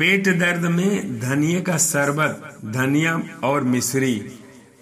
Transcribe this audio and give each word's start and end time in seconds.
पेट 0.00 0.28
दर्द 0.38 0.62
में 0.64 1.18
धनिया 1.20 1.60
का 1.60 1.76
शरबत, 1.76 2.60
धनिया 2.66 3.20
और 3.44 3.64
मिश्री 3.64 4.12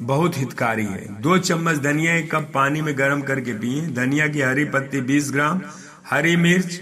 बहुत 0.02 0.36
हितकारी 0.38 0.84
है। 0.84 1.20
दो 1.22 1.38
चम्मच 1.38 1.76
धनिया, 1.76 2.14
एक 2.14 2.30
कप 2.30 2.50
पानी 2.54 2.82
में 2.82 2.98
गर्म 2.98 3.22
करके 3.22 3.52
पिए। 3.52 3.86
धनिया 3.86 4.28
की 4.28 4.40
हरी 4.40 4.64
पत्ती 4.64 5.00
20 5.00 5.30
ग्राम, 5.32 5.60
हरी 6.10 6.36
मिर्च 6.36 6.80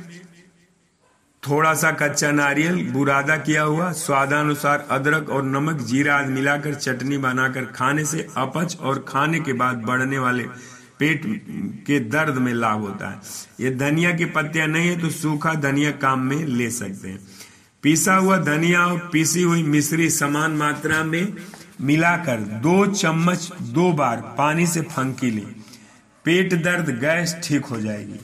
थोड़ा 1.43 1.73
सा 1.75 1.91
कच्चा 1.93 2.31
नारियल, 2.31 2.83
बुरादा 2.91 3.37
किया 3.37 3.63
हुआ, 3.63 3.91
स्वादानुसार 3.93 4.87
अदरक 4.91 5.31
और 5.31 5.45
नमक, 5.45 5.81
जीरा 5.83 6.17
आदि 6.17 6.33
मिलाकर 6.33 6.75
चटनी 6.75 7.19
बनाकर 7.19 7.65
खाने 7.73 8.05
से 8.05 8.27
अपच 8.37 8.77
और 8.81 9.05
खाने 9.09 9.41
के 9.41 9.53
बाद 9.53 9.83
बढ़ने 9.83 10.19
वाले 10.19 10.45
पेट 10.99 11.23
के 11.87 12.01
दर्द 12.01 12.35
में 12.35 12.53
लाभ 12.55 12.81
होता 12.81 13.11
है। 13.11 13.21
ये 13.61 13.75
धनिया 13.77 14.13
की 14.13 14.25
पत्तियाँ 14.25 14.67
नहीं 14.67 14.89
है 14.89 15.01
तो 15.01 15.11
सूखा 15.11 15.55
धनिया 15.55 15.91
काम 15.91 16.21
में 16.21 16.37
ले 16.37 16.71
सकते 16.71 17.09
हैं। 17.09 17.19
पीसा 17.83 18.15
हुआ 18.15 18.37
धनिया 18.37 18.85
और 18.87 18.99
पीसी 19.13 19.43
हुई 19.43 19.63
मिश्री 19.63 20.09
समान 20.11 20.53
मात्रा 20.53 21.03
में 21.05 21.35
मिलाकर 21.81 22.41
दो 22.63 22.87
चम्मच 22.87 23.51
दो 23.63 23.91
बार 23.93 24.21
पानी 24.39 24.67
से 24.67 24.81
फंकी 24.83 25.31
लें। 25.31 25.55
पेट 26.25 26.55
दर्द 26.63 26.89
गैस 27.01 27.37
ठीक 27.45 27.65
हो 27.65 27.81
जाएगी। 27.81 28.19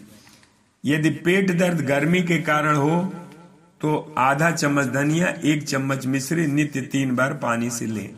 यदि 0.85 1.11
पेट 1.25 1.51
दर्द 1.59 1.81
गर्मी 1.81 2.23
के 2.23 2.39
कारण 2.39 2.77
हो 2.77 3.03
तो 3.81 4.15
आधा 4.19 4.51
चम्मच 4.51 4.87
धनिया, 4.87 5.29
एक 5.45 5.63
चम्मच 5.63 6.07
मिश्री 6.07 6.47
नित्य 6.47 6.81
तीन 6.83 7.15
बार 7.17 7.33
पानी 7.35 7.71
से 7.71 7.87
लें। 7.87 8.11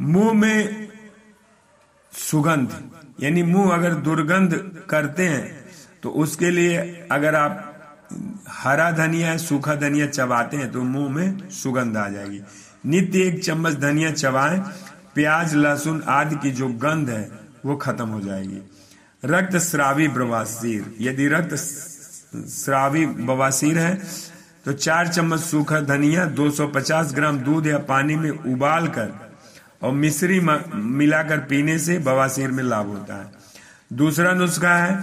मुँह 0.00 0.32
में 0.32 0.88
सुगंध, 2.12 2.68
यानी 3.22 3.42
मुँह 3.42 3.74
अगर 3.74 3.94
दुर्गंध 3.94 4.54
करते 4.90 5.28
हैं 5.28 5.64
तो 6.02 6.10
उसके 6.16 6.50
लिए 6.50 6.76
अगर 7.10 7.34
आप 7.34 7.67
हरा 8.52 8.90
धनिया 8.92 9.36
सूखा 9.38 9.74
धनिया 9.76 10.06
चबाते 10.08 10.56
हैं 10.56 10.70
तो 10.72 10.82
मुँह 10.84 11.10
में 11.10 11.48
सुगंध 11.52 11.96
आ 11.96 12.08
जाएगी। 12.08 12.40
नित्य 12.86 13.22
एक 13.22 13.42
चम्मच 13.44 13.74
धनिया 13.74 14.10
चबाएँ, 14.12 14.58
प्याज, 15.14 15.54
लहसुन 15.54 16.02
आदि 16.08 16.36
की 16.36 16.50
जो 16.50 16.68
गंध 16.78 17.10
है, 17.10 17.30
वो 17.66 17.76
खत्म 17.76 18.08
हो 18.08 18.20
जाएगी। 18.20 18.60
रक्त 19.24 19.56
श्रावी 19.58 20.08
बवासीर, 20.08 20.94
यदि 21.00 21.28
रक्त 21.28 21.54
श्रावी 21.54 23.06
बवासीर 23.06 23.78
है 23.78 23.94
तो 24.64 24.72
चार 24.74 25.08
चम्मच 25.08 25.40
सूखा 25.40 25.80
धनिया 25.82 26.24
250 26.32 27.12
ग्राम 27.14 27.38
दूध 27.38 27.66
या 27.66 27.78
पानी 27.88 28.16
में 28.16 28.30
उबाल 28.30 28.86
कर 28.88 29.12
और 29.82 29.92
मिश्री 29.94 30.40
मिलाकर 30.40 31.38
पीने 31.40 31.78
से 31.78 31.98
बवासीर 32.00 32.50
में 32.50 32.62
लाभ 32.64 32.86
होता 32.88 33.14
है। 33.14 33.30
दूसरा 33.92 34.32
नुस्खा 34.32 34.74
है 34.76 34.96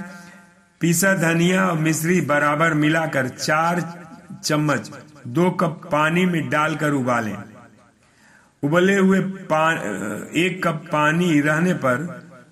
पीसा 0.81 1.13
धनिया 1.17 1.65
और 1.67 1.77
मिश्री 1.79 2.19
बराबर 2.23 2.73
मिलाकर 2.75 3.27
चार 3.29 3.81
चम्मच 4.43 4.91
दो 5.27 5.49
कप 5.51 5.81
पानी 5.91 6.25
में 6.25 6.49
डालकर 6.49 6.91
उबालें। 6.93 7.35
उबले 8.63 8.95
हुए 8.97 9.19
एक 10.39 10.61
कप 10.63 10.83
पानी 10.91 11.39
रहने 11.41 11.73
पर 11.75 12.03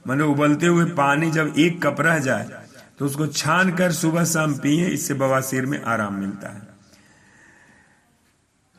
मतलब 0.07 0.29
उबलते 0.29 0.67
हुए 0.67 0.85
पानी 0.93 1.31
जब 1.31 1.53
एक 1.57 1.81
कप 1.83 2.01
रह 2.01 2.19
जाए 2.19 2.49
तो 2.99 3.05
उसको 3.05 3.27
छान 3.27 3.71
कर 3.75 3.91
सुबह 3.91 4.23
शाम 4.25 4.53
पिए, 4.55 4.87
इससे 4.87 5.13
बवासीर 5.15 5.65
में 5.65 5.81
आराम 5.83 6.13
मिलता 6.15 6.49
है। 6.49 6.61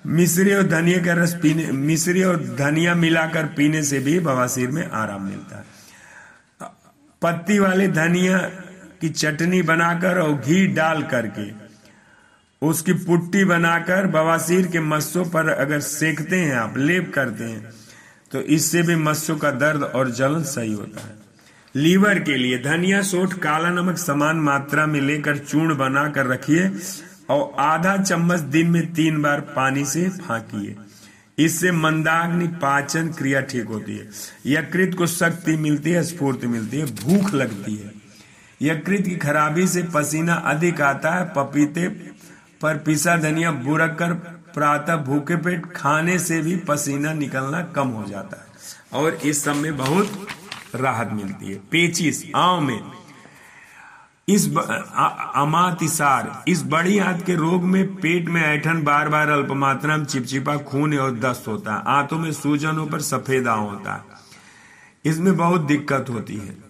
मिश्री 0.04 0.54
और 0.54 0.62
धनिया 0.64 0.98
का 1.04 1.12
रस 1.14 1.34
पीने, 1.42 1.70
मिश्री 1.72 2.22
और 2.22 2.36
धनिया 2.56 2.94
मिलाकर 2.96 3.46
पीने 3.56 3.82
से 3.82 3.98
भी 3.98 4.18
बवासीर 4.20 4.70
में 4.70 4.90
आराम 4.92 5.22
मिलता 5.22 5.56
है। 5.56 5.64
पत्ती 7.22 7.58
वाले 7.58 7.88
धनिया 7.90 8.38
की 9.04 9.08
चटनी 9.10 9.62
बनाकर 9.64 10.18
और 10.18 10.34
घी 10.36 10.66
डाल 10.74 11.02
करके, 11.04 11.48
उसकी 12.62 12.92
पुट्टी 13.00 13.44
बनाकर 13.46 14.06
बवासीर 14.10 14.66
के 14.66 14.80
मस्सों 14.82 15.24
पर 15.26 15.48
अगर 15.50 15.80
सेकते 15.82 16.36
हैं, 16.36 16.54
आप 16.56 16.76
लेप 16.78 17.12
करते 17.14 17.44
हैं 17.44 17.72
तो 18.32 18.40
इससे 18.50 18.82
भी 18.82 18.94
मस्सों 18.98 19.36
का 19.36 19.50
दर्द 19.52 19.82
और 19.84 20.10
जलन 20.12 20.42
सही 20.44 20.72
होता 20.72 21.00
है। 21.00 21.12
लीवर 21.74 22.18
के 22.20 22.36
लिए 22.36 22.58
धनिया 22.58 23.02
सोठ, 23.02 23.32
काला 23.34 23.70
नमक 23.70 23.98
समान 23.98 24.36
मात्रा 24.38 24.86
में 24.86 25.00
लेकर 25.00 25.38
चूर्ण 25.38 25.76
बनाकर 25.76 26.26
रखिए 26.26 26.70
और 27.30 27.54
आधा 27.60 27.96
चम्मच 27.98 28.40
दिन 28.50 28.70
में 28.70 28.92
तीन 28.94 29.20
बार 29.22 29.40
पानी 29.56 29.84
से 29.84 30.08
फांकिए। 30.18 30.74
इससे 31.38 31.72
मंदाग्नि 31.72 32.46
पाचन 32.58 33.08
क्रिया 33.10 33.40
ठीक 33.42 33.66
होती 33.66 33.96
है। 33.96 34.08
यकृत 34.46 34.94
को 34.94 35.06
शक्ति 35.08 35.56
मिलती 35.58 35.90
है, 35.90 36.02
स्फूर्ति 36.04 36.46
मिलती 36.48 36.78
है, 36.78 36.86
भूख 36.96 37.34
लगती 37.34 37.76
है। 37.76 37.93
यकृत 38.62 39.04
की 39.04 39.16
खराबी 39.16 39.66
से 39.66 39.82
पसीना 39.82 40.34
अधिक 40.34 40.80
आता 40.80 41.10
है। 41.10 41.24
पपीते 41.24 41.88
पर 42.62 42.78
पिसा 42.78 43.16
धनिया 43.16 43.52
बुरक 43.52 43.96
कर 43.98 44.12
प्रातः 44.54 44.96
भूखे 44.96 45.36
पेट 45.36 45.66
खाने 45.66 46.18
से 46.18 46.40
भी 46.42 46.56
पसीना 46.56 47.12
निकलना 47.12 47.62
कम 47.62 47.88
हो 47.88 48.04
जाता 48.04 48.36
है। 48.36 48.46
और 49.02 49.14
इस 49.14 49.44
सब 49.44 49.56
में 49.56 49.76
बहुत 49.76 50.26
राहत 50.74 51.10
मिलती 51.12 51.46
है। 51.46 51.54
पेचिस, 51.54 52.22
आव 52.36 52.60
में। 52.60 52.80
इस 54.28 54.56
अमातिसार, 55.36 56.44
इस 56.48 56.62
बड़ी 56.62 56.98
आंत 56.98 57.26
के 57.26 57.34
रोग 57.34 57.62
में 57.62 57.94
पेट 57.94 58.28
में 58.28 58.42
ऐठन 58.42 58.82
बार 58.82 59.08
बार 59.08 59.28
अल्प 59.28 59.48
मात्रा 59.50 59.96
में 59.96 60.04
चिपचिपा 60.04 60.56
खून 60.56 60.98
और 60.98 61.18
दस्त 61.18 61.48
होता 61.48 61.74
है। 61.74 61.82
आंतों 61.86 62.18
में 62.18 62.32
सूजनों 62.32 62.86
पर 62.86 63.00
सफ़ेद 63.00 63.48
आव 63.48 63.60
होता 63.60 63.94
है। 63.94 64.04
इसमें 65.04 65.36
बहुत 65.36 65.60
दिक्कत 65.60 66.06
होती 66.10 66.36
है। 66.36 66.63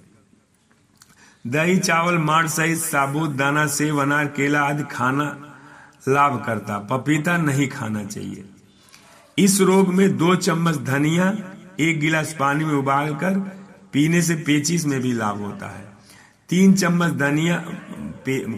दही, 1.44 1.76
चावल, 1.76 2.18
मांड 2.18 2.48
सहित 2.48 2.78
साबुत, 2.78 3.30
दाना, 3.30 3.66
सेव, 3.66 4.00
अनार, 4.02 4.26
केला 4.26 4.60
आदि 4.60 4.82
खाना 4.90 5.24
लाभ 6.08 6.42
करता। 6.46 6.78
पपीता 6.78 7.36
नहीं 7.36 7.68
खाना 7.68 8.04
चाहिए। 8.04 8.44
इस 9.38 9.60
रोग 9.60 9.92
में 9.94 10.16
दो 10.16 10.34
चम्मच 10.34 10.78
धनिया, 10.78 11.36
एक 11.80 12.00
गिलास 12.00 12.34
पानी 12.40 12.64
में 12.64 12.74
उबालकर 12.74 13.38
पीने 13.92 14.22
से 14.22 14.34
पेचिस 14.36 14.86
में 14.86 15.00
भी 15.00 15.12
लाभ 15.12 15.40
होता 15.40 15.68
है। 15.68 15.84
तीन 16.48 16.74
चम्मच 16.74 17.12
धनिया 17.12 17.58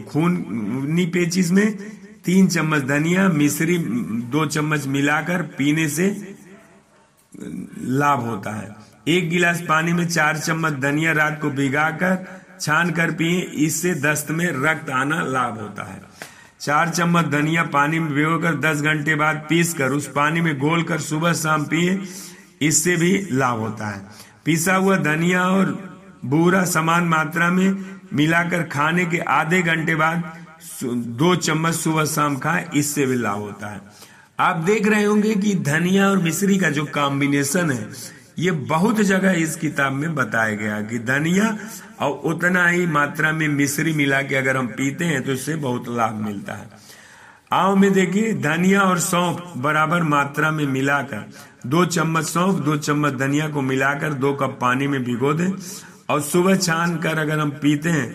खूनी 0.09 1.07
पेचिस 1.07 1.51
में 1.51 1.77
तीन 2.25 2.49
चम्मच 2.49 2.83
धनिया, 2.83 3.29
मिश्री, 3.29 3.79
दो 3.79 4.47
चम्मच 4.47 4.87
मिलाकर 4.87 5.43
पीने 5.43 5.89
से 5.89 6.37
लाभ 7.81 8.21
होता 8.21 8.51
है। 8.51 8.75
एक 9.09 9.31
गिलास 9.31 9.61
पानी 9.61 9.93
में 9.93 10.09
चार 10.09 10.39
चम्मच 10.39 10.73
धनिया 10.73 11.13
रात 11.13 11.39
को 11.43 11.51
भिगाकर 11.51 12.36
छान 12.61 12.91
कर 12.91 13.11
पिए 13.13 13.41
इससे 13.65 13.95
दस्त 14.01 14.31
में 14.31 14.47
रक्त 14.57 14.91
आना 14.93 15.23
लाभ 15.25 15.59
होता 15.61 15.85
है। 15.85 16.01
चार 16.61 16.89
चम्मच 16.89 17.25
धनिया 17.25 17.63
पानी 17.73 17.99
में 17.99 18.13
भिगोकर 18.15 18.55
10 18.61 18.81
घंटे 18.83 19.15
बाद 19.15 19.45
पीस 19.49 19.73
कर 19.75 19.93
उस 19.93 20.07
पानी 20.13 20.41
में 20.41 20.59
घोल 20.59 20.83
कर 20.83 21.01
सुबह 21.01 21.33
शाम 21.35 21.65
पिए 21.65 22.01
इससे 22.63 22.97
भी 22.97 23.13
लाभ 23.33 23.59
होता 23.59 23.87
है। 23.87 24.01
पिसा 24.45 24.75
हुआ 24.75 24.97
धनिया 24.99 25.43
और 25.49 25.73
बूरा 26.25 26.65
समान 26.67 27.05
मात्रा 27.05 27.51
में 27.51 27.85
मिलाकर 28.13 28.63
खाने 28.69 29.05
के 29.07 29.19
आधे 29.31 29.63
घंटे 29.63 29.95
बाद 29.95 30.23
दो 30.83 31.35
चम्मच 31.37 31.75
सुबह 31.75 32.05
शाम 32.07 32.37
खाए, 32.37 32.69
इससे 32.75 33.07
भी 33.07 33.17
लाभ 33.17 33.39
होता 33.39 33.69
है। 33.69 33.81
आप 34.41 34.57
देख 34.57 34.87
रहे 34.89 35.05
होंगे 35.05 35.35
कि 35.35 35.55
धनिया 35.65 36.09
और 36.11 36.19
मिश्री 36.19 36.59
का 36.59 36.71
जो 36.71 36.85
कॉम्बिनेशन 36.85 37.71
है 37.71 37.89
ये 38.37 38.51
बहुत 38.71 39.01
जगह 39.03 39.33
इस 39.33 39.57
किताब 39.57 39.93
में 39.93 40.15
बताया 40.15 40.55
गया 40.55 40.81
कि 40.83 40.99
धनिया 41.01 41.57
और 42.01 42.11
उतना 42.25 42.67
ही 42.69 42.87
मात्रा 42.87 43.33
में 43.33 43.47
मिश्री 43.49 43.93
मिला 43.93 44.21
के 44.23 44.35
अगर 44.35 44.57
हम 44.57 44.67
पीते 44.69 45.05
हैं 45.05 45.23
तो 45.23 45.33
इससे 45.33 45.55
बहुत 45.57 45.89
लाभ 45.89 46.15
मिलता 46.17 46.53
है। 46.53 46.69
आव 47.53 47.77
में 47.77 47.93
देखिए, 47.93 48.33
धनिया 48.35 48.81
और 48.83 48.99
सौंफ 48.99 49.53
बराबर 49.57 50.03
मात्रा 50.03 50.51
में 50.51 50.67
मिलाकर, 50.67 51.25
दो 51.67 51.85
चम्मच 51.87 52.25
सौंफ, 52.25 52.61
दो 52.61 52.77
चम्मच 52.77 53.13
धनिया 53.15 53.49
को 53.49 53.63
मिलाकर 53.63 54.13
दो 54.15 54.33
कप 54.35 54.59
पानी 54.61 54.87
में 54.87 55.03
भिगो 55.05 55.33
दें 55.35 55.51
और 56.11 56.21
सुबह 56.23 56.57
छान 56.57 56.97
कर 56.99 57.19
अगर 57.19 57.39
हम 57.39 57.51
पीते 57.63 57.91
हैं 57.91 58.11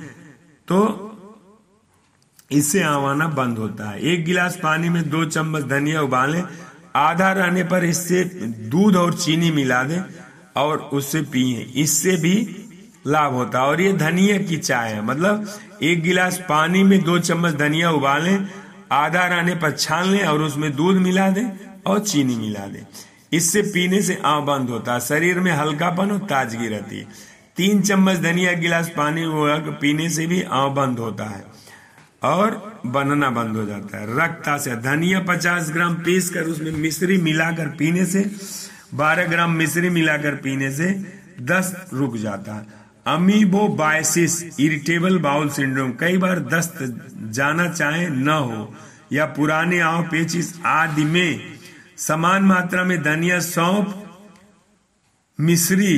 तो 0.67 1.07
इससे 2.51 2.81
आवाना 2.83 3.27
बंद 3.29 3.57
होता 3.57 3.89
है। 3.89 3.99
एक 4.03 4.25
गिलास 4.25 4.59
पानी 4.63 4.89
में 4.89 5.09
दो 5.09 5.23
चम्मच 5.25 5.63
धनिया 5.63 6.01
उबालें 6.01 6.43
आधा 6.95 7.31
रहने 7.31 7.63
पर 7.63 7.83
इससे 7.83 8.23
दूध 8.69 8.95
और 8.95 9.13
चीनी 9.13 9.51
मिला 9.51 9.83
दें 9.83 10.01
और 10.55 10.77
उससे 10.77 11.21
पिए। 11.21 11.73
इससे 11.75 12.17
भी 12.17 12.65
लाभ 13.07 13.33
होता 13.33 13.59
है। 13.59 13.65
और 13.65 13.81
ये 13.81 13.93
धनिया 13.93 14.37
की 14.37 14.57
चाय 14.57 14.91
है। 14.91 15.05
मतलब 15.05 15.59
एक 15.83 16.01
गिलास 16.01 16.37
पानी 16.49 16.83
में 16.83 17.03
दो 17.03 17.19
चम्मच 17.19 17.53
धनिया 17.53 17.91
उबालें, 17.91 18.47
आधा 18.91 19.25
रहने 19.25 19.55
पर 19.55 19.71
छान 19.71 20.05
लें 20.05 20.23
और 20.23 20.41
उसमें 20.41 20.75
दूध 20.75 20.95
मिला 20.95 21.29
दें 21.29 21.45
और 21.85 21.99
चीनी 21.99 22.35
मिला 22.35 22.65
दें। 22.67 22.85
इससे 23.33 23.61
पीने 23.61 24.01
से 24.01 24.21
आंव 24.25 24.45
बंद 24.45 24.69
होता 24.69 24.93
है। 24.93 24.99
शरीर 24.99 25.39
में 25.39 25.51
हल्कापन 25.51 26.11
और 26.11 26.17
ताजगी 26.17 26.67
रहती 26.67 26.97
है। 26.97 27.07
तीन 27.57 27.81
चम्मच 27.81 28.17
धनिया 28.17 28.53
गिलास 28.53 28.89
पानी 28.89 29.23
पीने 29.71 30.09
से 30.09 30.27
भी 30.27 30.41
आंव 30.41 30.73
बंद 30.73 30.99
होता 30.99 31.23
है। 31.23 31.60
और 32.23 32.81
बनना 32.85 33.29
बंद 33.29 33.55
हो 33.55 33.65
जाता 33.65 33.97
है। 33.97 34.17
रक्ता 34.17 34.57
से 34.57 34.75
धनिया 34.75 35.19
50 35.19 35.71
ग्राम 35.71 35.95
पीस 35.95 36.29
कर 36.29 36.43
उसमें 36.43 36.71
मिश्री 36.71 37.17
मिलाकर 37.17 37.67
पीने 37.67 38.05
से 38.05 38.31
12 38.93 39.27
ग्राम 39.27 39.51
मिश्री 39.51 39.89
मिलाकर 39.89 40.35
पीने 40.35 40.71
से 40.71 40.91
दस्त 41.41 41.89
रुक 41.93 42.17
जाता 42.17 42.53
है। 42.53 42.67
अमीबोबाइसिस 43.07 44.59
इरिटेबल 44.59 45.19
बाउल 45.19 45.49
सिंड्रोम, 45.49 45.91
कई 45.91 46.17
बार 46.17 46.39
दस्त 46.39 46.77
जाना 47.29 47.69
चाहे 47.69 48.07
न 48.09 48.29
हो, 48.29 48.75
या 49.13 49.25
पुराने 49.25 49.79
आव 49.79 50.03
पेचिस 50.03 50.53
आदि 50.65 51.03
में 51.03 51.57
समान 51.97 52.43
मात्रा 52.43 52.83
में 52.83 53.03
धनिया 53.03 53.39
सौंप, 53.39 53.95
मिश्री, 55.39 55.97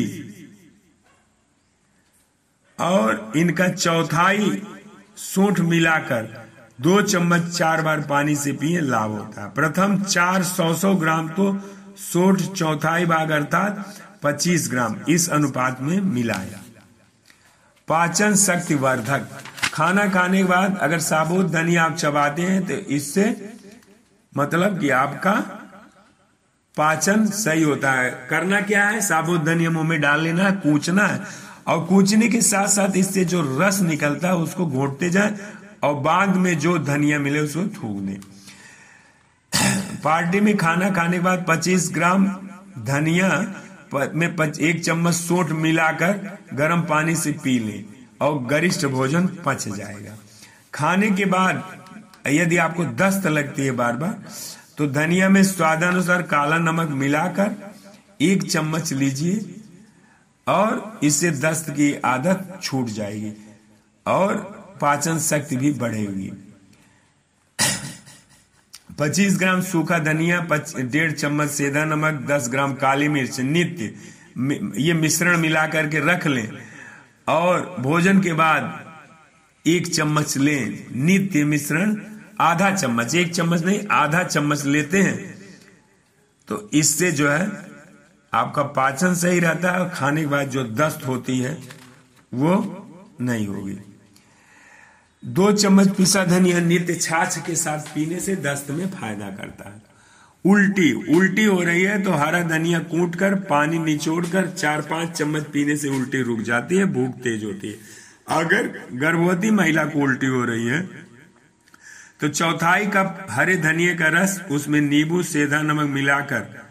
और 2.80 3.32
इनका 3.36 3.68
चौथाई 3.68 4.62
सूंठ 5.18 5.60
मिलाकर 5.60 6.28
दो 6.82 7.02
चम्मच 7.02 7.50
चार 7.50 7.82
बार 7.82 8.00
पानी 8.02 8.36
से 8.36 8.52
पिए, 8.52 8.80
लाभ 8.82 9.12
होता 9.12 9.42
है। 9.42 9.50
प्रथम 9.50 10.02
चार 10.04 10.44
सौ 10.44 10.74
सौ 10.74 10.94
ग्राम 10.96 11.28
तो 11.30 11.54
सोठ 11.98 12.42
चौथाई 12.42 13.06
भाग 13.06 13.32
अर्थात 13.32 13.94
पच्चीस 14.24 14.68
ग्राम 14.72 14.96
इस 15.10 15.30
अनुपात 15.30 15.82
में 15.82 16.00
मिलाया। 16.02 16.62
पाचन 17.88 18.36
शक्ति 18.36 18.76
वर्धक। 18.76 19.28
खाना 19.74 20.08
खाने 20.10 20.38
के 20.38 20.44
बाद 20.44 20.78
अगर 20.82 21.00
साबुत 21.00 21.52
धनिया 21.52 21.84
आप 21.84 21.96
चबाते 21.96 22.42
हैं 22.42 22.66
तो 22.66 22.74
इससे 22.74 23.26
मतलब 24.34 24.80
कि 24.80 24.90
आपका 24.90 25.34
पाचन 26.78 27.26
सही 27.28 27.64
होता 27.64 27.92
है। 27.92 28.10
करना 28.30 28.62
क्या 28.62 28.86
है? 28.86 29.02
साबुत 29.02 29.42
धनिया 29.42 29.70
मुँह 29.70 29.88
में 29.90 30.00
डाल 30.02 30.22
लेना 30.22 30.44
है, 30.44 30.52
कूचना 30.54 31.08
है। 31.08 31.20
और 31.68 31.86
कूचने 31.86 32.28
के 32.28 32.42
साथ 32.42 32.68
साथ 32.68 32.98
इससे 32.98 33.26
जो 33.26 33.42
रस 33.60 33.80
निकलता 33.82 34.28
है, 34.28 34.36
उसको 34.36 34.66
घोटते 34.68 35.10
जाए 35.10 35.38
और 35.84 35.94
बाद 36.02 36.36
में 36.36 36.58
जो 36.60 36.78
धनिया 36.80 37.20
मिले, 37.20 37.40
उसको 37.40 37.62
थूक 37.74 37.98
दें 38.00 38.20
पार्टी 40.04 40.40
में 40.40 40.56
खाना 40.58 40.90
खाने 40.90 41.18
के 41.18 41.24
बाद 41.24 41.46
25 41.50 41.90
ग्राम 41.94 42.26
धनिया 42.86 43.30
में 43.94 44.28
एक 44.28 44.84
चम्मच 44.84 45.14
सोट 45.14 45.52
मिलाकर 45.58 46.38
गर्म 46.54 46.82
पानी 46.82 47.16
से 47.16 47.32
पी 47.44 47.58
लें 47.60 47.84
और 48.22 48.44
गरिष्ठ 48.46 48.86
भोजन 48.88 49.28
पच 49.46 49.68
जाएगा। 49.68 50.16
खाने 50.74 51.10
के 51.12 51.26
बाद, 51.26 51.64
यदि 52.28 52.58
आपको 52.58 52.86
दस्त 52.98 53.28
लगती 53.28 53.66
है 53.66 53.72
बार 53.74 53.96
बार 53.96 54.16
तो 54.78 54.88
धनिया 54.90 55.30
में 55.30 55.44
स्वादानुसार 55.44 56.22
काला 56.24 56.58
नमक 56.58 56.90
मिलाकर 56.92 57.56
एक 58.22 58.44
चम्मच 58.52 58.94
लीजिए। 58.94 59.34
और 60.48 61.00
इससे 61.04 61.32
दस्त 61.32 61.70
की 61.70 61.94
आदत 61.96 62.60
छूट 62.64 62.88
जाएगी 62.88 63.34
और 64.08 64.36
पाचन 64.82 65.20
शक्ति 65.20 65.58
भी 65.58 65.72
बढ़ेगी। 65.72 66.32
25 69.00 69.38
ग्राम 69.40 69.62
सूखा 69.62 70.00
धनिया 70.00 70.48
डेढ़ 70.80 71.12
चम्मच 71.12 71.50
सेधा 71.50 71.86
नमक 71.86 72.28
10 72.28 72.50
ग्राम 72.50 72.74
काली 72.74 73.08
मिर्च, 73.08 73.40
नित्य 73.40 73.94
ये 74.78 74.94
मिश्रण 74.94 75.38
मिला 75.38 75.68
करके 75.68 76.00
रख 76.00 76.28
लें 76.28 76.54
और 77.28 77.76
भोजन 77.80 78.22
के 78.22 78.34
बाद 78.34 78.84
एक 79.68 79.96
चम्मच 79.96 80.38
लें 80.38 80.86
नित्य 80.96 81.44
मिश्रण, 81.44 82.02
आधा 82.42 82.72
चम्मच, 82.72 83.16
एक 83.16 83.36
चम्मच 83.36 83.64
नहीं, 83.64 83.88
आधा 83.92 84.24
चम्मच 84.24 84.66
लेते 84.66 85.02
हैं। 85.02 85.34
तो 86.48 86.70
इससे 86.74 87.12
जो 87.12 87.30
है 87.30 87.73
आपका 88.34 88.64
पाचन 88.76 89.14
सही 89.16 89.40
रहता 89.40 89.72
है 89.72 89.80
और 89.80 89.90
खाने 89.90 90.22
के 90.22 90.28
बाद 90.28 90.50
जो 90.50 90.64
दस्त 90.66 91.08
होती 91.08 91.40
है, 91.40 91.58
वो 92.32 92.54
नहीं 93.22 93.48
होगी। 93.48 93.78
दो 95.24 95.52
चम्मच 95.54 95.96
पिसा 95.98 96.24
धनिया 96.26 96.60
नित्य 96.62 96.96
छाछ 96.96 97.38
के 97.40 97.56
साथ 97.56 97.94
पीने 97.96 98.20
से 98.20 98.36
दस्त 98.38 98.72
में 98.72 98.88
फ़ायदा 98.92 99.30
करता 99.32 99.70
है। 99.70 99.82
उल्टी 100.46 100.92
उल्टी 101.16 101.44
हो 101.46 101.62
रही 101.62 101.84
है 101.84 102.02
तो 102.04 102.12
हरा 102.14 102.42
धनिया 102.44 102.80
कूट 102.86 103.16
कर 103.16 103.36
पानी 103.46 103.78
निचोड़ 103.82 104.26
कर 104.26 104.50
चार 104.50 104.82
पाँच 104.84 105.12
चम्मच 105.12 105.44
पीने 105.54 105.76
से 105.78 105.90
उल्टी 105.90 106.22
रुक 106.22 106.40
जाती 106.42 106.78
है, 106.78 106.86
भूख 106.88 107.14
तेज 107.20 107.44
होती 107.44 107.68
है। 107.68 107.78
अगर 108.32 108.68
गर्भवती 108.96 109.52
महिला 109.52 109.84
को 109.86 110.00
उल्टी 110.00 110.28
हो 110.28 110.44
रही 110.46 110.68
है 110.68 110.82
तो 112.20 112.28
चौथाई 112.30 112.86
कप 112.88 113.26
हरे 113.30 113.56
धनिया 113.58 113.94
का 113.96 114.08
रस, 114.14 114.42
उसमें 114.52 114.80
नींबू, 114.82 115.24
सेधा 115.24 115.62
नमक 115.62 115.90
मिलाकर 115.90 116.62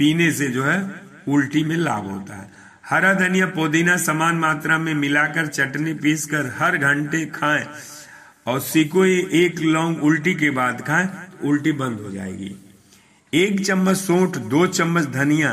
पीने 0.00 0.30
से 0.32 0.48
जो 0.48 0.64
है, 0.64 0.78
उल्टी 1.28 1.62
में 1.64 1.76
लाभ 1.76 2.06
होता 2.06 2.34
है। 2.34 2.48
हरा 2.90 3.12
धनिया 3.14 3.46
पुदीना 3.46 3.96
समान 3.98 4.36
मात्रा 4.36 4.78
में 4.78 4.94
मिलाकर 4.94 5.46
चटनी 5.46 5.92
पीसकर 5.94 6.46
हर 6.58 6.76
घंटे 6.78 7.24
खाएँ 7.26 7.66
और 8.46 8.60
सिकोई 8.60 9.18
एक 9.34 9.60
लौंग 9.60 10.02
उल्टी 10.02 10.34
के 10.34 10.50
बाद 10.50 10.80
खाएँ, 10.80 11.08
उल्टी 11.44 11.72
बंद 11.72 12.00
हो 12.00 12.10
जाएगी। 12.10 12.54
एक 13.32 13.64
चम्मच 13.66 13.96
सोंठ, 13.96 14.36
दो 14.36 14.66
चम्मच 14.68 15.06
धनिया 15.08 15.52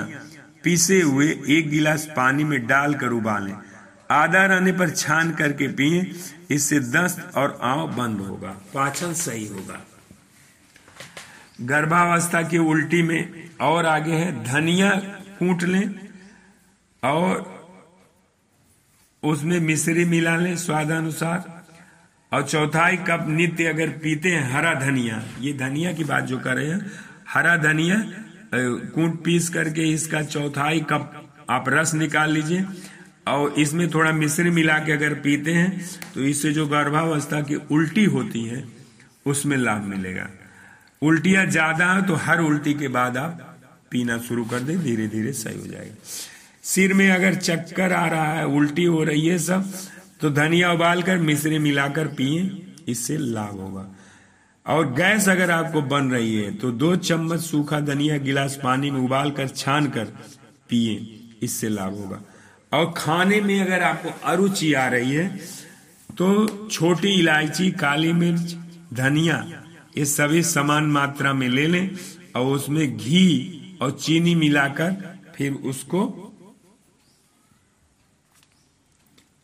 पीसे 0.63 1.01
हुए 1.01 1.27
एक 1.49 1.69
गिलास 1.69 2.07
पानी 2.15 2.43
में 2.43 2.59
डालकर 2.67 3.11
उबालें। 3.11 3.53
आधा 4.11 4.45
रहने 4.45 4.71
पर 4.71 4.89
छान 4.91 5.31
करके 5.31 5.67
पिए, 5.67 6.11
इससे 6.51 6.79
दस्त 6.79 7.35
और 7.35 7.57
आव 7.63 7.87
बंद 7.87 8.21
होगा, 8.21 8.55
पाचन 8.73 9.13
सही 9.15 9.47
होगा। 9.47 9.85
गर्भावस्था 11.59 12.41
की 12.41 12.57
उल्टी 12.57 13.01
में 13.01 13.49
और 13.61 13.85
आगे 13.85 14.13
है, 14.13 14.43
धनिया 14.43 14.89
कूट 15.39 15.63
लें 15.63 15.89
और 17.03 17.55
उसमें 19.23 19.59
मिश्री 19.59 20.05
मिला 20.05 20.35
लें 20.37 20.55
स्वादानुसार। 20.57 21.55
और 22.31 22.43
चौथाई 22.43 22.97
कप 22.99 23.25
नित्य 23.29 23.65
अगर 23.65 23.89
पीते 23.97 24.29
हैं, 24.29 24.51
हरा 24.51 24.73
धनिया। 24.75 25.21
ये 25.41 25.53
धनिया 25.53 25.91
की 25.93 26.03
बात 26.03 26.23
जो 26.23 26.37
कर 26.39 26.55
रहे 26.55 26.67
हैं, 26.67 26.79
हरा 27.29 27.55
धनिया 27.57 27.95
कूट 28.93 29.23
पीस 29.23 29.49
करके 29.49 29.83
इसका 29.83 30.21
चौथाई 30.23 30.79
कप 30.89 31.23
आप 31.49 31.65
रस 31.69 31.93
निकाल 31.93 32.31
लीजिए। 32.31 32.65
और 33.27 33.53
इसमें 33.59 33.89
थोड़ा 33.89 34.11
मिश्री 34.13 34.49
मिला 34.49 34.77
के 34.79 34.91
अगर 34.91 35.13
पीते 35.15 35.53
हैं 35.53 35.69
तो 36.13 36.21
इससे 36.23 36.51
जो 36.53 36.65
गर्भावस्था 36.67 37.41
की 37.41 37.55
उल्टी 37.55 38.05
होती 38.05 38.43
है, 38.45 38.63
उसमें 39.25 39.57
लाभ 39.57 39.83
मिलेगा। 39.85 40.29
उल्टियाँ 41.01 41.45
ज़्यादा 41.47 41.91
है 41.93 42.05
तो 42.07 42.15
हर 42.17 42.39
उल्टी 42.41 42.73
के 42.73 42.87
बाद 42.89 43.17
आप 43.17 43.43
पीना 43.91 44.17
शुरू 44.19 44.43
कर 44.45 44.59
दे 44.61 44.75
धीरे 44.77 45.07
धीरे 45.07 45.33
सही 45.33 45.59
हो 45.59 45.67
जाएगा। 45.67 45.95
सिर 46.63 46.93
में 46.93 47.09
अगर 47.11 47.35
चक्कर 47.35 47.93
आ 47.93 48.05
रहा 48.07 48.33
है, 48.33 48.45
उल्टी 48.47 48.83
हो 48.85 49.03
रही 49.03 49.27
है 49.27 49.37
सब 49.39 49.71
तो 50.21 50.29
धनिया 50.31 50.71
उबाल 50.73 51.01
कर 51.03 51.17
मिश्री 51.19 51.59
मिलाकर 51.59 52.07
पिए, 52.09 52.41
इससे 52.87 53.17
लाभ 53.17 53.59
होगा। 53.59 53.85
और 54.65 54.91
गैस 54.93 55.27
अगर 55.29 55.51
आपको 55.51 55.81
बन 55.83 56.09
रही 56.11 56.35
है 56.35 56.51
तो 56.57 56.71
दो 56.73 56.95
चम्मच 56.97 57.41
सूखा 57.41 57.79
धनिया 57.81 58.17
गिलास 58.19 58.59
पानी 58.63 58.91
में 58.91 58.99
उबाल 59.01 59.31
कर 59.31 59.47
छान 59.49 59.87
कर 59.89 60.05
पिए, 60.69 60.95
इससे 61.43 61.69
लाभ 61.69 61.93
होगा। 61.93 62.21
और 62.71 62.93
खाने 62.97 63.39
में 63.41 63.59
अगर 63.61 63.83
आपको 63.83 64.09
अरुचि 64.25 64.73
आ 64.73 64.87
रही 64.89 65.11
है 65.11 65.27
तो 66.09 66.67
छोटी 66.67 67.13
इलायची, 67.13 67.69
काली 67.73 68.11
मिर्च, 68.15 68.55
धनिया 68.93 69.37
ये 69.97 70.05
सभी 70.05 70.43
समान 70.43 70.85
मात्रा 70.85 71.33
में 71.33 71.47
ले 71.49 71.67
लें 71.67 71.89
और 72.35 72.45
उसमें 72.45 72.97
घी 72.97 73.77
और 73.81 73.91
चीनी 73.91 74.35
मिलाकर 74.35 75.19
फिर 75.35 75.53
उसको 75.53 76.23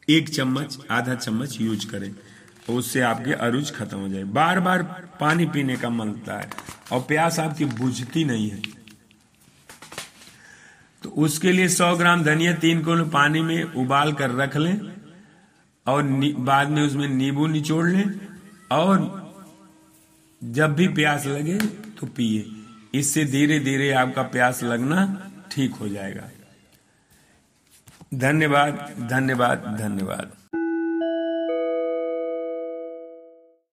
एक 0.10 0.30
चम्मच, 0.30 0.78
आधा 0.92 1.16
चम्मच 1.16 1.62
यूज़ 1.62 1.88
करें 1.88 2.12
और 2.12 2.76
उससे 2.76 3.02
आपके 3.02 3.34
अरुज 3.34 3.72
खत्म 3.72 3.98
हो 3.98 4.10
जाए। 4.10 4.24
बार 4.24 4.60
बार 4.60 4.84
पानी 5.20 5.46
पीने 5.46 5.76
का 5.76 5.90
मन 5.90 6.08
होता 6.08 6.40
है 6.40 6.50
और 6.92 7.00
प्यास 7.00 7.40
आपकी 7.40 7.66
बुझती 7.66 8.24
नहीं 8.24 8.50
है। 8.50 8.62
तो 11.04 11.10
उसके 11.10 11.52
लिए 11.52 11.68
100 11.68 11.96
ग्राम 11.96 12.24
धनिया, 12.24 12.54
तीन 12.54 12.84
कोलो 12.84 13.06
पानी 13.06 13.42
में 13.42 13.64
उबाल 13.64 14.14
कर 14.14 14.32
रख 14.32 14.58
लें 14.58 14.80
और 15.88 16.04
बाद 16.40 16.70
में 16.70 16.82
उसमें 16.82 17.08
नींबू 17.08 17.48
निचोड़ 17.48 17.90
लें 17.90 18.06
और 18.72 19.23
जब 20.44 20.76
भी 20.76 20.88
प्यास 20.88 21.26
लगे 21.26 21.58
तो 22.00 22.08
पिए। 22.08 22.46
इससे 23.00 23.26
धीरे 23.26 23.60
धीरे 23.60 23.92
आपका 23.92 24.24
प्यास 24.24 24.64
लगना 24.64 25.32
ठीक 25.52 25.74
हो 25.74 25.88
जाएगा। 25.90 26.30
धन्यवाद 28.14 28.96
धन्यवाद 29.10 29.76
धन्यवाद। 29.80 30.32